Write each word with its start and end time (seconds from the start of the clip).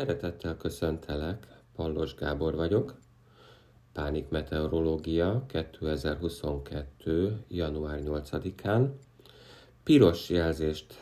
Szeretettel 0.00 0.56
köszöntelek, 0.56 1.46
Pallos 1.76 2.14
Gábor 2.14 2.54
vagyok. 2.54 2.94
Pánik 3.92 4.28
Meteorológia 4.28 5.44
2022. 5.48 7.44
január 7.48 8.00
8-án. 8.04 8.88
Piros 9.82 10.30
jelzést 10.30 10.94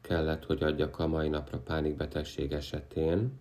kellett, 0.00 0.44
hogy 0.44 0.62
adjak 0.62 0.98
a 0.98 1.06
mai 1.06 1.28
napra 1.28 1.58
pánikbetegség 1.58 2.52
esetén. 2.52 3.38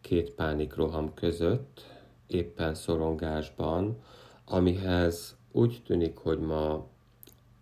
Két 0.00 0.30
pánikroham 0.30 1.14
között, 1.14 1.80
éppen 2.26 2.74
szorongásban, 2.74 4.02
amihez 4.44 5.36
úgy 5.52 5.82
tűnik, 5.86 6.16
hogy 6.16 6.38
ma 6.38 6.72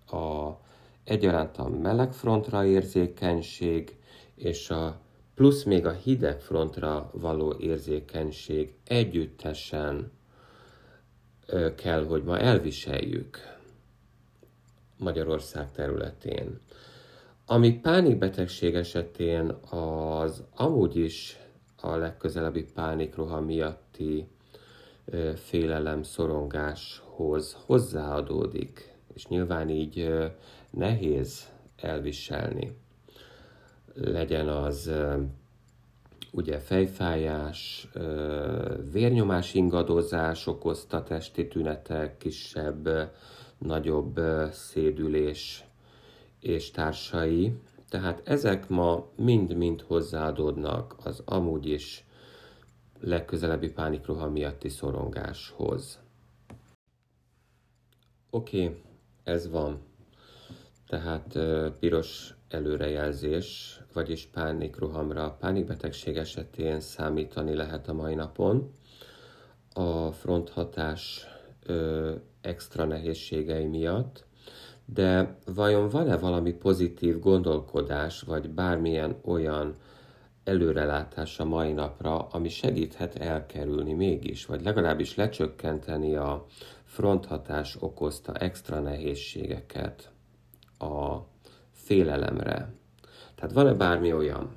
a 0.07 0.59
egyaránt 1.05 1.59
a 1.59 1.69
meleg 1.69 2.13
frontra 2.13 2.65
érzékenység 2.65 3.99
és 4.35 4.71
a 4.71 5.05
plusz 5.37 5.63
még 5.63 5.87
a 5.87 5.93
hideg 5.93 6.41
frontra 6.41 7.11
való 7.13 7.55
érzékenység 7.59 8.75
együttesen 8.85 10.11
kell, 11.77 12.05
hogy 12.05 12.25
ma 12.25 12.39
elviseljük 12.39 13.39
Magyarország 14.99 15.73
területén. 15.73 16.61
Ami 17.47 17.73
pánikbetegség 17.73 18.75
esetén 18.75 19.49
az 19.71 20.43
amúgy 20.55 20.97
is 20.97 21.39
a 21.81 21.97
legközelebbi 21.97 22.65
pánikroha 22.65 23.41
miatti 23.41 24.29
félelem, 25.35 26.03
szorongáshoz 26.03 27.57
hozzáadódik, 27.67 28.95
és 29.15 29.27
nyilván 29.27 29.69
így 29.69 30.09
nehéz 30.71 31.49
elviselni 31.77 32.85
legyen 33.97 34.49
az 34.49 34.91
ugye 36.33 36.59
fejfájás, 36.59 37.89
vérnyomás 38.93 39.55
ingadozás 39.55 40.47
okozta 40.47 41.03
testi 41.03 41.49
tünetek, 41.49 42.17
kisebb, 42.17 42.89
nagyobb 43.59 44.21
szédülés 44.51 45.65
és 46.41 46.71
társai. 46.71 47.53
Tehát 47.89 48.23
ezek 48.25 48.69
ma 48.69 49.07
mind-mind 49.17 49.81
hozzáadódnak 49.81 50.97
az 51.05 51.23
amúgy 51.25 51.67
is 51.67 52.05
legközelebbi 53.01 53.71
pánikroha 53.71 54.29
miatti 54.29 54.69
szorongáshoz. 54.69 56.01
Oké, 58.31 58.65
okay, 58.65 58.83
ez 59.25 59.51
van. 59.51 59.81
Tehát 60.89 61.39
piros 61.79 62.35
előrejelzés, 62.49 63.81
vagyis 63.93 64.27
pánikrohamra, 64.27 65.37
pánikbetegség 65.41 66.17
esetén 66.17 66.81
számítani 66.81 67.55
lehet 67.55 67.89
a 67.89 67.93
mai 67.93 68.15
napon. 68.15 68.75
A 69.73 70.13
fronthatás 70.13 71.27
extra 72.41 72.85
nehézségei 72.85 73.67
miatt, 73.67 74.25
de 74.85 75.39
vajon 75.55 75.89
van-e 75.89 76.17
valami 76.17 76.53
pozitív 76.53 77.19
gondolkodás, 77.19 78.21
vagy 78.21 78.51
bármilyen 78.51 79.17
olyan 79.25 79.77
előrelátás 80.45 81.41
a 81.41 81.45
mai 81.45 81.73
napra, 81.73 82.19
ami 82.19 82.49
segíthet 82.49 83.17
elkerülni 83.17 83.93
mégis, 83.93 84.47
vagy 84.47 84.63
legalábbis 84.63 85.15
lecsökkenteni 85.15 86.17
a 86.17 86.45
fronthatás 86.85 87.77
okozta 87.81 88.33
extra 88.33 88.81
nehézségeket 88.81 90.11
a 90.79 91.17
félelemre. 91.73 92.75
Tehát 93.35 93.53
van-e 93.53 93.73
bármi 93.73 94.13
olyan? 94.13 94.51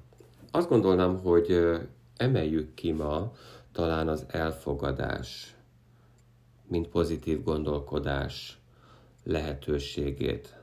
Azt 0.51 0.69
gondolnám, 0.69 1.19
hogy 1.19 1.77
emeljük 2.17 2.73
ki 2.73 2.91
ma 2.91 3.31
talán 3.71 4.07
az 4.07 4.25
elfogadás, 4.27 5.55
mint 6.67 6.87
pozitív 6.87 7.43
gondolkodás 7.43 8.59
lehetőségét. 9.23 10.58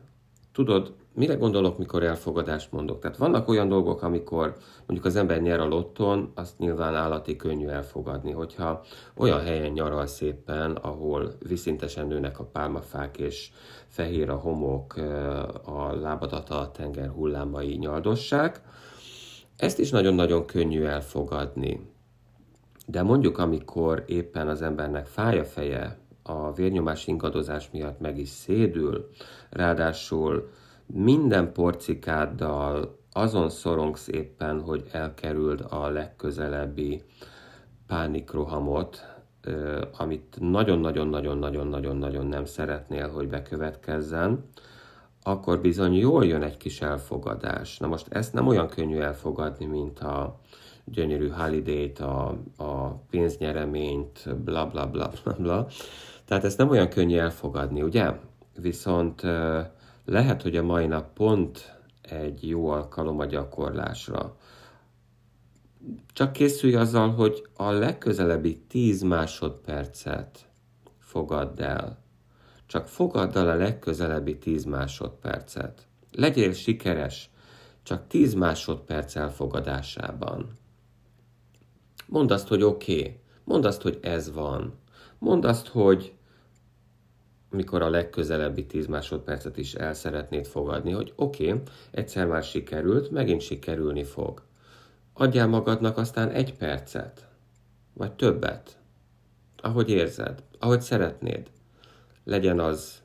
Tudod, 0.56 0.92
mire 1.14 1.34
gondolok, 1.34 1.78
mikor 1.78 2.02
elfogadást 2.02 2.72
mondok? 2.72 2.98
Tehát 2.98 3.16
vannak 3.16 3.48
olyan 3.48 3.68
dolgok, 3.68 4.02
amikor 4.02 4.56
mondjuk 4.86 5.04
az 5.04 5.16
ember 5.16 5.40
nyer 5.40 5.60
a 5.60 5.66
lotton, 5.66 6.32
azt 6.34 6.58
nyilván 6.58 6.94
állati 6.94 7.36
könnyű 7.36 7.66
elfogadni. 7.66 8.30
Hogyha 8.32 8.84
olyan 9.16 9.40
helyen 9.40 9.72
nyaral 9.72 10.06
szépen, 10.06 10.72
ahol 10.72 11.32
viszintesen 11.48 12.06
nőnek 12.06 12.38
a 12.38 12.44
pálmafák, 12.44 13.18
és 13.18 13.50
fehér 13.86 14.30
a 14.30 14.36
homok, 14.36 14.96
a 15.64 15.94
lábadat 16.00 16.50
a 16.50 16.70
tenger 16.70 17.08
hullámai 17.08 17.74
nyaldossák, 17.74 18.60
ezt 19.56 19.78
is 19.78 19.90
nagyon-nagyon 19.90 20.46
könnyű 20.46 20.82
elfogadni. 20.82 21.90
De 22.86 23.02
mondjuk, 23.02 23.38
amikor 23.38 24.04
éppen 24.06 24.48
az 24.48 24.62
embernek 24.62 25.06
fáj 25.06 25.38
a 25.38 25.44
feje, 25.44 25.98
a 26.26 26.52
vérnyomás 26.52 27.06
ingadozás 27.06 27.70
miatt 27.70 28.00
meg 28.00 28.18
is 28.18 28.28
szédül, 28.28 29.08
ráadásul 29.50 30.50
minden 30.86 31.52
porcikáddal 31.52 32.98
azon 33.12 33.50
szorongsz 33.50 34.08
éppen, 34.08 34.60
hogy 34.60 34.82
elkerüld 34.92 35.64
a 35.68 35.88
legközelebbi 35.88 37.02
pánikrohamot, 37.86 39.16
amit 39.98 40.36
nagyon-nagyon-nagyon-nagyon-nagyon-nagyon 40.40 42.26
nem 42.26 42.44
szeretnél, 42.44 43.08
hogy 43.08 43.28
bekövetkezzen, 43.28 44.44
akkor 45.22 45.60
bizony 45.60 45.94
jól 45.94 46.24
jön 46.26 46.42
egy 46.42 46.56
kis 46.56 46.80
elfogadás. 46.80 47.78
Na 47.78 47.86
most 47.86 48.06
ezt 48.08 48.32
nem 48.32 48.46
olyan 48.46 48.68
könnyű 48.68 48.98
elfogadni, 48.98 49.64
mint 49.64 50.00
a 50.00 50.40
gyönyörű 50.84 51.28
holiday 51.28 51.92
a, 51.98 52.28
a 52.56 53.02
pénznyereményt, 53.10 54.36
bla 54.44 54.66
bla 54.66 54.86
bla 54.86 55.10
bla 55.22 55.34
bla. 55.38 55.66
Tehát 56.26 56.44
ezt 56.44 56.58
nem 56.58 56.68
olyan 56.68 56.88
könnyű 56.88 57.18
elfogadni, 57.18 57.82
ugye? 57.82 58.12
Viszont 58.60 59.22
lehet, 60.04 60.42
hogy 60.42 60.56
a 60.56 60.62
mai 60.62 60.86
nap 60.86 61.12
pont 61.12 61.78
egy 62.02 62.48
jó 62.48 62.68
alkalom 62.68 63.18
a 63.18 63.24
gyakorlásra. 63.24 64.36
Csak 66.12 66.32
készülj 66.32 66.74
azzal, 66.74 67.10
hogy 67.10 67.46
a 67.56 67.70
legközelebbi 67.70 68.58
10 68.68 69.02
másodpercet 69.02 70.48
fogadd 70.98 71.62
el. 71.62 71.98
Csak 72.66 72.88
fogadd 72.88 73.36
el 73.36 73.48
a 73.48 73.54
legközelebbi 73.54 74.38
10 74.38 74.64
másodpercet. 74.64 75.86
Legyél 76.12 76.52
sikeres, 76.52 77.30
csak 77.82 78.06
10 78.06 78.34
másodperc 78.34 79.16
elfogadásában. 79.16 80.58
Mondd 82.06 82.32
azt, 82.32 82.48
hogy 82.48 82.62
oké. 82.62 82.98
Okay. 82.98 83.20
Mondd 83.44 83.66
azt, 83.66 83.82
hogy 83.82 83.98
ez 84.02 84.32
van. 84.32 84.74
Mondd 85.18 85.46
azt, 85.46 85.66
hogy 85.68 86.14
mikor 87.50 87.82
a 87.82 87.90
legközelebbi 87.90 88.66
10 88.66 88.86
másodpercet 88.86 89.56
is 89.56 89.74
el 89.74 89.94
szeretnéd 89.94 90.46
fogadni, 90.46 90.92
hogy 90.92 91.12
oké, 91.16 91.48
okay, 91.52 91.62
egyszer 91.90 92.26
már 92.26 92.42
sikerült, 92.42 93.10
megint 93.10 93.40
sikerülni 93.40 94.04
fog. 94.04 94.42
Adjál 95.12 95.46
magadnak 95.46 95.98
aztán 95.98 96.30
egy 96.30 96.54
percet, 96.54 97.28
vagy 97.92 98.12
többet, 98.12 98.78
ahogy 99.56 99.90
érzed, 99.90 100.42
ahogy 100.58 100.80
szeretnéd. 100.80 101.50
Legyen 102.24 102.60
az 102.60 103.02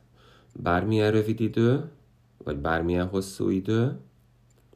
bármilyen 0.54 1.12
rövid 1.12 1.40
idő, 1.40 1.90
vagy 2.38 2.58
bármilyen 2.58 3.08
hosszú 3.08 3.50
idő, 3.50 4.00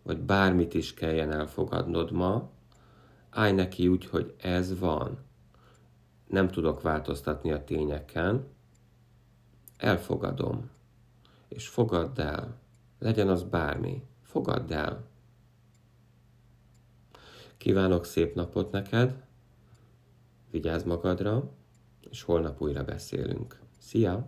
vagy 0.03 0.19
bármit 0.19 0.73
is 0.73 0.93
kelljen 0.93 1.31
elfogadnod 1.31 2.11
ma, 2.11 2.49
állj 3.29 3.51
neki 3.51 3.87
úgy, 3.87 4.05
hogy 4.05 4.33
ez 4.41 4.79
van. 4.79 5.17
Nem 6.27 6.47
tudok 6.47 6.81
változtatni 6.81 7.51
a 7.51 7.63
tényeken, 7.63 8.47
elfogadom, 9.77 10.69
és 11.47 11.67
fogadd 11.67 12.19
el, 12.19 12.59
legyen 12.99 13.29
az 13.29 13.43
bármi, 13.43 14.03
fogadd 14.21 14.73
el. 14.73 15.07
Kívánok 17.57 18.05
szép 18.05 18.35
napot 18.35 18.71
neked, 18.71 19.23
vigyázz 20.51 20.83
magadra, 20.83 21.51
és 22.09 22.21
holnap 22.21 22.61
újra 22.61 22.83
beszélünk. 22.83 23.59
Szia! 23.77 24.27